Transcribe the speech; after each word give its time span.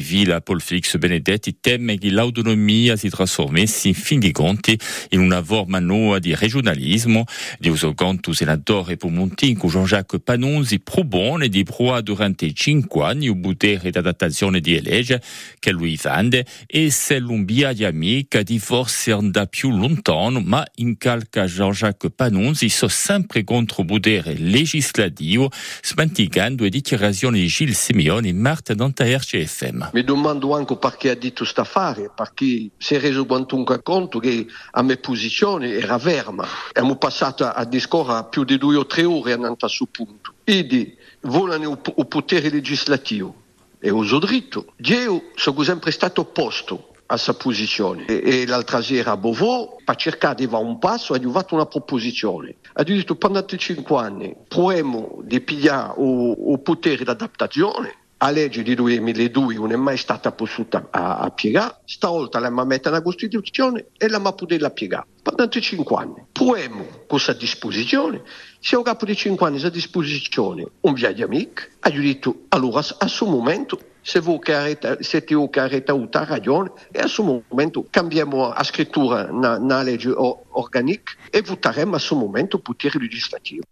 Villa 0.00 0.40
Paul 0.40 0.60
Félix 0.60 0.96
Benedetti 0.96 1.56
teme 1.60 1.98
che 1.98 2.10
l'autonomia 2.10 2.96
si 2.96 3.08
trasformasse 3.08 3.88
in 3.88 3.94
fin 3.94 4.20
di 4.20 4.32
conti 4.32 4.78
in 5.10 5.20
una 5.20 5.42
forma 5.42 5.78
nuova 5.78 6.18
di 6.18 6.34
regionalismo. 6.34 7.24
Di 7.58 7.68
uso 7.68 7.94
conto 7.94 8.32
senatore 8.32 8.96
Pomontinco 8.96 9.68
Jean-Jacques 9.68 10.20
Panunzi 10.24 10.80
propone 10.80 11.48
di 11.48 11.62
provare 11.64 12.02
durante 12.02 12.52
cinque 12.52 13.04
anni 13.04 13.26
il 13.26 13.38
potere 13.38 13.90
d'adattazione 13.90 14.60
di 14.60 14.80
legge 14.80 15.22
che 15.58 15.70
lui 15.70 15.98
vende 16.00 16.46
e 16.66 16.90
se 16.90 17.18
l'umbia 17.18 17.72
di 17.72 17.84
amica 17.84 18.42
di 18.42 18.58
forse 18.58 19.12
andare 19.12 19.48
più 19.48 19.70
lontano, 19.70 20.40
ma 20.40 20.64
in 20.76 20.96
calca 20.96 21.44
Jean-Jacques 21.44 22.12
Panunzi 22.14 22.68
so 22.68 22.88
sempre 22.88 23.44
contro 23.44 23.84
potere 23.84 24.34
legislativo, 24.36 25.50
smantigando 25.82 26.64
le 26.64 26.70
dichiarazioni 26.70 27.40
di 27.40 27.46
Gilles 27.46 27.78
Simeone 27.82 28.28
e 28.28 28.32
Marta 28.32 28.74
Danta 28.74 29.04
RCFM. 29.04 29.81
Mi 29.92 30.04
domando 30.04 30.54
anche 30.54 30.76
perché 30.76 31.10
ha 31.10 31.14
detto 31.14 31.44
sta 31.44 31.62
affare, 31.62 32.10
perché 32.14 32.70
si 32.76 32.94
è 32.94 33.00
reso 33.00 33.26
quantunque 33.26 33.82
conto 33.82 34.18
che 34.18 34.46
a 34.72 34.82
mia 34.82 34.96
posizione 34.96 35.72
era 35.72 35.98
ferma. 35.98 36.46
Abbiamo 36.68 36.96
passato 36.96 37.44
a 37.44 37.64
discorrere 37.64 38.26
più 38.30 38.44
di 38.44 38.58
due 38.58 38.76
o 38.76 38.86
tre 38.86 39.04
ore 39.04 39.32
a 39.32 39.68
su 39.68 39.90
punto. 39.90 40.34
Quindi 40.44 40.96
vogliono 41.22 41.80
il 41.96 42.06
potere 42.06 42.50
legislativo 42.50 43.34
e 43.78 43.90
uso 43.90 44.18
dritto. 44.18 44.72
Io 44.76 45.30
sono 45.34 45.62
sempre 45.62 45.90
stato 45.90 46.22
opposto 46.22 46.92
a 47.12 47.14
questa 47.14 47.34
posizione 47.34 48.06
e, 48.06 48.42
e 48.42 48.46
l'altra 48.46 48.80
sera 48.80 49.12
a 49.12 49.16
Beauvau 49.16 49.76
per 49.84 49.96
cercare 49.96 50.36
di 50.36 50.46
fare 50.46 50.64
un 50.64 50.78
passo 50.78 51.12
ha 51.12 51.20
fatto 51.30 51.54
una 51.54 51.66
proposizione 51.66 52.56
ha 52.72 52.82
detto 52.82 53.16
pendant 53.16 53.54
cinque 53.56 53.98
anni 53.98 54.34
proviamo 54.48 55.20
di 55.22 55.40
pigliare 55.40 55.94
il 56.00 56.60
potere 56.62 57.04
d'adattazione 57.04 57.96
la 58.22 58.30
legge 58.30 58.62
di 58.62 58.76
2002 58.76 59.54
non 59.54 59.72
è 59.72 59.76
mai 59.76 59.96
stata 59.96 60.30
potuta 60.30 60.86
a, 60.90 61.18
a 61.18 61.30
piegare, 61.30 61.78
stavolta 61.84 62.38
la 62.38 62.50
metta 62.50 62.88
nella 62.88 63.02
Costituzione 63.02 63.86
e 63.96 64.08
la 64.08 64.20
ma 64.20 64.32
poterla 64.32 64.70
piegare. 64.70 65.06
Per 65.22 65.48
cinque 65.48 65.96
anni. 65.96 66.24
Proviamo 66.30 66.84
questa 67.08 67.32
disposizione, 67.32 68.22
se 68.60 68.76
ho 68.76 68.82
capo 68.82 69.06
di 69.06 69.16
cinque 69.16 69.48
anni 69.48 69.60
a 69.60 69.68
disposizione 69.70 70.64
un 70.82 70.92
viaggio 70.94 71.24
amico, 71.24 71.62
ha 71.80 71.90
detto 71.90 72.44
allora 72.50 72.80
a 72.98 73.06
suo 73.08 73.26
momento 73.26 73.90
se 74.02 74.20
voi 74.20 74.38
che 74.38 74.54
arreta, 74.54 74.96
siete 75.00 75.34
voi 75.34 75.50
che 75.50 75.60
avete 75.60 75.90
avuto 75.90 76.24
ragione 76.24 76.72
e 76.92 77.00
a 77.00 77.06
suo 77.06 77.44
momento 77.48 77.86
cambiamo 77.90 78.48
la 78.48 78.62
scrittura 78.62 79.30
nella 79.30 79.82
legge 79.82 80.10
organica 80.10 81.12
e 81.30 81.42
voteremo 81.42 81.96
a 81.96 81.98
suo 81.98 82.16
momento 82.16 82.56
il 82.56 82.62
potere 82.62 83.00
legislativo. 83.00 83.62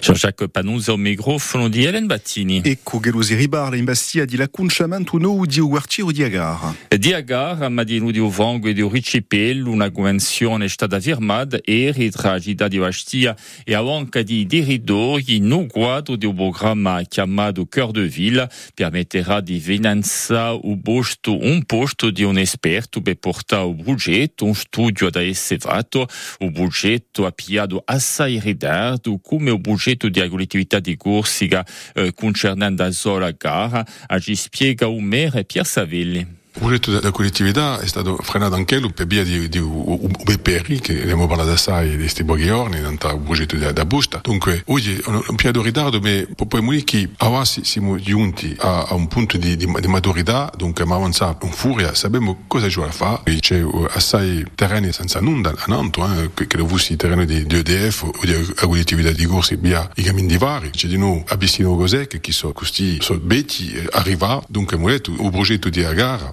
Jean-Jacques 0.00 0.48
Panunza 0.48 0.92
au 0.92 0.96
microfono 0.96 1.68
di 1.68 1.84
Helen 1.84 2.06
Battini. 2.06 2.62
Ecco 2.64 3.00
Gelosi 3.00 3.34
Ribar, 3.34 3.74
in 3.74 3.84
bastia 3.84 4.24
di 4.24 4.36
l'acconciamento 4.36 5.18
no 5.18 5.44
di 5.44 5.60
Uartiro 5.60 6.10
di 6.10 6.22
Agar. 6.22 6.74
Di 6.88 7.12
Agar, 7.12 7.68
ma 7.68 7.84
di 7.84 7.98
Nudi 7.98 8.18
Uvango 8.18 8.68
e 8.68 8.72
di 8.72 8.82
Ricipel, 8.82 9.66
una 9.66 9.90
convenzione 9.90 10.64
è 10.64 10.68
stata 10.68 10.98
firmata 10.98 11.58
ieri 11.64 12.10
tra 12.10 12.38
Gida 12.38 12.66
di 12.66 12.78
Bastia 12.78 13.36
e 13.62 13.74
anche 13.74 14.24
di 14.24 14.46
direttori 14.46 15.38
no 15.40 15.66
quadro 15.66 16.16
di 16.16 16.24
un 16.24 16.34
programma 16.34 17.02
chiamato 17.02 17.66
Cœur 17.70 17.90
de 17.90 18.06
Ville, 18.06 18.48
permetterà 18.72 19.40
di 19.40 19.60
finanziare 19.60 20.58
un 20.62 20.80
posto, 20.80 21.36
un 21.36 21.62
posto 21.64 22.10
di 22.10 22.22
un 22.22 22.38
esperto 22.38 23.02
per 23.02 23.16
portare 23.16 23.64
un 23.64 23.82
progetto, 23.82 24.46
un 24.46 24.54
studio 24.54 25.10
da 25.10 25.20
essere 25.22 25.60
fatto, 25.60 26.08
un 26.38 26.52
progetto 26.52 27.26
appiato 27.26 27.82
assai 27.84 28.40
ritardo 28.40 29.18
come 29.22 29.50
un 29.50 29.60
progetto 29.60 29.88
progetto 29.90 30.08
di 30.08 30.20
agricoltività 30.20 30.80
di 30.80 30.96
Corsica 30.96 31.66
eh, 31.94 32.12
concernente 32.14 32.82
la 32.82 32.92
sola 32.92 33.30
gara, 33.32 33.84
ci 34.20 34.34
spiega 34.34 34.86
un 34.86 35.04
maire 35.04 35.44
Pier 35.44 35.66
Savelli. 35.66 36.39
Il 36.52 36.58
progetto 36.58 36.90
della 36.90 37.12
collettività 37.12 37.78
è 37.78 37.86
stato 37.86 38.16
frenato 38.16 38.56
anche 38.56 38.80
lui 38.80 38.92
per 38.92 39.06
via 39.06 39.22
di, 39.22 39.48
di 39.48 39.58
UBPRI, 39.58 40.80
che 40.80 41.00
abbiamo 41.00 41.28
parlato 41.28 41.52
assai 41.52 41.90
di 41.90 41.96
questi 41.98 42.24
pochi 42.24 42.44
giorni, 42.44 42.80
un 42.80 42.96
progetto 42.96 43.56
da, 43.56 43.84
busta. 43.84 44.18
Dunque, 44.20 44.64
oggi 44.66 45.00
un, 45.06 45.14
un 45.14 45.36
di 45.36 45.62
ritardo, 45.62 46.00
ma 46.00 46.24
proprio 46.34 46.82
che 46.82 47.08
adesso 47.18 47.62
siamo 47.62 47.96
giunti 48.00 48.56
a, 48.58 48.82
a 48.88 48.94
un 48.94 49.06
punto 49.06 49.36
di, 49.36 49.56
di, 49.56 49.72
di, 49.72 49.86
maturità, 49.86 50.50
dunque 50.56 50.82
abbiamo 50.82 51.00
avanzato 51.00 51.46
in 51.46 51.52
furia, 51.52 51.94
sappiamo 51.94 52.42
cosa 52.48 52.66
c'è 52.66 52.80
da 52.80 52.90
fare. 52.90 53.38
C'è 53.38 53.64
assai 53.90 54.44
terreni 54.56 54.92
senza 54.92 55.20
nulla 55.20 55.54
a 55.56 55.64
Nanto, 55.68 56.04
eh, 56.04 56.30
che, 56.34 56.48
che 56.48 56.66
fossi 56.66 56.96
terreni 56.96 57.26
di, 57.26 57.46
di 57.46 57.58
EDF 57.58 58.02
o 58.02 58.12
di 58.22 58.52
collettività 58.56 59.12
di 59.12 59.24
corsi, 59.24 59.54
via 59.54 59.88
i 59.94 60.02
cammini 60.02 60.26
di 60.26 60.36
vari. 60.36 60.70
C'è 60.70 60.88
di 60.88 60.98
noi 60.98 61.22
a 61.28 61.36
Bistino 61.36 61.76
Cosè, 61.76 62.08
che 62.08 62.32
sono 62.32 62.52
questi 62.52 63.00
sono 63.00 63.20
betti, 63.20 63.72
eh, 63.72 63.86
arriva, 63.92 64.42
dunque 64.48 64.76
detto, 64.90 65.12
il 65.12 65.30
progetto 65.30 65.68
di 65.68 65.84
Agara, 65.84 66.32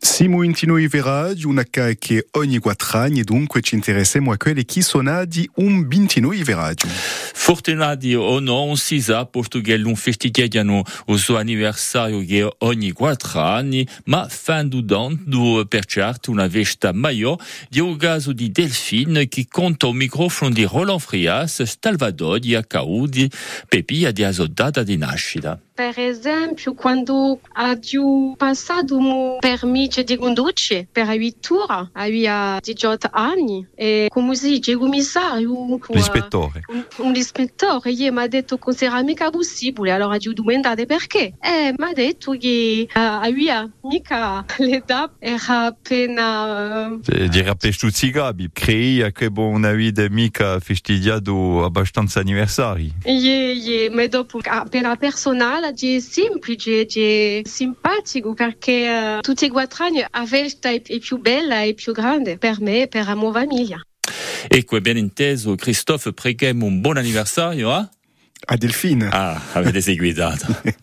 Siamo 0.21 0.43
in 0.43 0.53
noi 0.67 0.87
veradi, 0.87 1.45
una 1.45 1.63
che 1.97 2.27
ogni 2.33 2.59
quattro 2.59 2.99
anni, 2.99 3.23
dunque 3.23 3.61
ci 3.61 3.73
a 4.31 4.37
quelli 4.37 4.65
che 4.65 4.83
sono 4.83 5.25
di 5.25 5.49
un 5.55 5.87
29 5.87 6.43
veradi. 6.43 6.87
Fortunati 7.33 8.13
o 8.13 8.39
non 8.39 8.77
si 8.77 9.01
sa, 9.01 9.25
Portugal 9.25 9.79
festeggiano 9.95 10.83
il 11.07 11.17
suo 11.17 11.37
un 17.87 17.97
caso 17.97 18.31
di 18.31 18.51
Delphine 18.51 19.27
che 19.27 19.47
conta 19.49 19.87
Roland 20.65 20.99
Frias, 20.99 21.63
Salvador 21.63 22.37
di 22.37 22.53
Acaudi, 22.53 23.27
Pepia 23.67 24.11
di. 24.83 25.59
Per 25.81 25.97
esempio, 25.97 26.75
quando 26.75 27.39
ha 27.53 27.79
giù 27.79 28.35
passato 28.37 28.97
un 28.97 29.37
permesso 29.39 30.03
di 30.03 30.15
condurre 30.15 30.87
per 30.91 31.07
8 31.07 31.55
ore, 31.55 31.89
aveva 31.93 32.59
18 32.61 33.09
anni, 33.11 33.67
e 33.73 34.05
come 34.07 34.35
si 34.35 34.49
dice, 34.49 34.71
il 34.73 34.77
commissario, 34.77 35.79
l'ispettore, 35.87 36.61
un, 36.97 37.15
ispettore, 37.15 37.93
gli 37.93 38.07
mi 38.11 38.21
ha 38.21 38.27
detto 38.27 38.59
che 38.59 38.63
non 38.67 38.75
era 38.79 39.01
mica 39.01 39.31
possibile, 39.31 39.91
allora 39.91 40.17
gli 40.17 40.27
ho 40.27 40.33
domandato 40.33 40.85
perché, 40.85 41.33
e 41.41 41.73
mi 41.75 41.83
ha 41.83 41.93
detto 41.93 42.33
che 42.33 42.87
uh, 42.87 42.99
aveva 42.99 43.67
mica 43.81 44.45
l'età, 44.59 45.11
era 45.17 45.65
appena... 45.65 46.89
Uh... 46.89 47.27
Dirà 47.27 47.55
per 47.55 47.75
tutti 47.75 48.11
gabi, 48.11 48.51
crei 48.53 49.11
che 49.11 49.31
non 49.33 49.63
avete 49.63 50.11
mica 50.11 50.59
festeggiato 50.59 51.63
abbastanza 51.63 52.19
anniversari. 52.19 52.93
Ma 53.91 54.05
dopo, 54.05 54.39
appena 54.43 54.95
personale, 54.95 55.70
è 55.73 55.99
semplice, 55.99 56.85
è 56.85 57.41
simpatico 57.43 58.33
perché 58.33 59.17
uh, 59.17 59.21
tutti 59.21 59.45
i 59.45 59.49
quattro 59.49 59.85
anni 59.85 60.03
la 60.09 60.25
festa 60.25 60.69
è 60.69 60.81
più 60.81 61.17
bella 61.19 61.61
e 61.61 61.73
più 61.73 61.93
grande 61.93 62.37
per 62.37 62.59
me 62.61 62.83
e 62.83 62.87
per 62.87 63.05
la 63.05 63.15
mia 63.15 63.31
famiglia. 63.31 63.81
Ecco, 64.47 64.77
è 64.77 64.81
ben 64.81 64.97
inteso, 64.97 65.55
Christophe, 65.55 66.13
preghiamo 66.13 66.65
un 66.65 66.81
buon 66.81 66.97
anniversario 66.97 67.71
a... 67.71 67.89
A 68.43 68.57
Delphine. 68.57 69.07
Ah, 69.11 69.39
avete 69.53 69.81
seguitato. 69.81 70.61